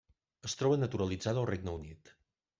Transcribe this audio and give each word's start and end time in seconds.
Es 0.49 0.55
troba 0.61 0.79
naturalitzada 0.85 1.43
al 1.45 1.49
Regne 1.51 1.77
Unit. 1.83 2.15